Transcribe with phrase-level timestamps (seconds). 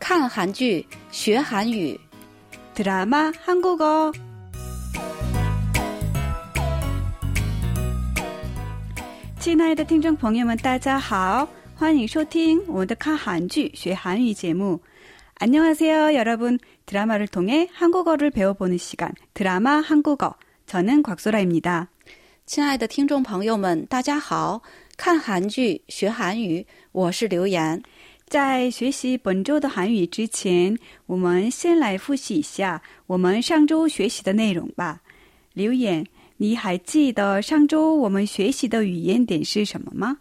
[0.00, 1.98] 看韩剧学韩语，
[2.74, 4.12] 드라마 한국어.
[9.40, 14.80] 친아이的听众朋友们，大家好，欢迎收听我们的看韩剧学韩语节目。
[15.38, 16.58] 안녕하세요，여러분。
[16.86, 20.34] 드라마를 통해 한국어를 배워보는 시간 드라마 한국어.
[20.66, 21.88] 저는 곽소라입니다.
[22.46, 24.62] 亲爱的听众朋友们，大家好！
[24.96, 27.82] 看韩剧学韩语，我是刘岩。
[28.30, 35.00] 在学习本周的韩语之前，我们先来复习一下我们上周学习的内容吧。
[35.54, 36.04] 刘岩，
[36.36, 40.18] 你还记得上周我们学习的语言点是什么吗？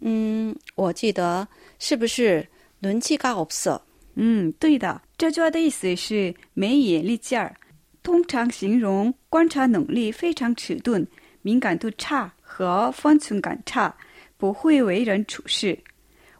[0.00, 2.46] 嗯，我记得是不是
[2.80, 3.80] 눈치가없어？
[4.14, 5.02] 嗯，对的。
[5.16, 7.56] 这句话的意思是没眼力劲儿，
[8.02, 11.06] 通常形容观察能力非常迟钝、
[11.42, 13.96] 敏感度差和分寸感差，
[14.36, 15.78] 不会为人处事。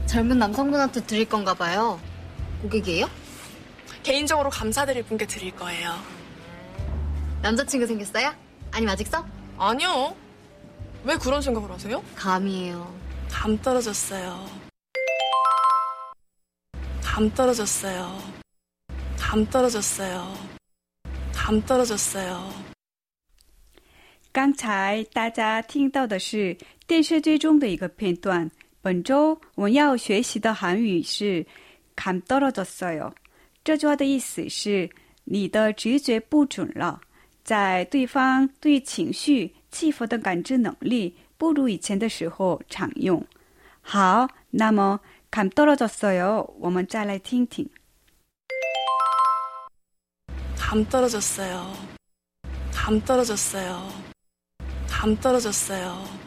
[0.06, 2.00] 젊은 남성분한테 드릴 건가 봐요.
[2.62, 3.08] 고객이에요?
[4.02, 5.94] 개인적으로 감사드릴 분께 드릴 거예요.
[7.42, 8.34] 남자친구 생겼어요?
[8.72, 9.24] 아니면 아직 써?
[9.58, 10.14] 아니요.
[11.04, 12.02] 왜 그런 생각을 하세요?
[12.16, 12.92] 감이에요.
[13.30, 14.46] 감 떨어졌어요.
[17.02, 18.18] 감 떨어졌어요.
[19.18, 20.34] 감 떨어졌어요.
[21.32, 22.70] 감 떨어졌어요.
[24.32, 28.50] 刚才大家听到的是电视剧中的一个片段。
[28.84, 31.44] 本周我们要学习的韩语是“
[31.96, 33.12] 감떨어졌어요”。
[33.62, 34.88] 这句话的意思是
[35.24, 37.00] 你的直觉不准了，
[37.44, 43.24] 在对方对情绪、气氛的感知能力不如以前的时候常用。
[43.82, 47.68] 好，那么“감떨어졌어요”，我们再来听听。
[50.56, 51.74] 감 떨어졌어요.
[52.72, 53.90] 감 떨어졌어요.
[54.88, 56.23] 감 떨어졌어요.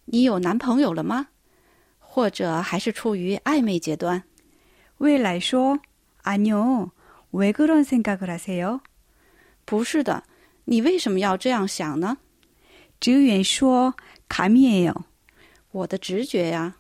[0.07, 1.29] 你有男朋友了吗？
[1.99, 4.25] 或者还是处于暧昧阶段？
[4.97, 5.79] 未来说：“
[6.25, 8.81] 아니요왜그런생각을하세요？”
[9.65, 10.25] 不是的，
[10.65, 12.19] 你为什么要这样想呢？
[12.99, 13.95] 职员说：“
[14.29, 15.05] 감이에요。”
[15.71, 16.75] 我的直觉呀。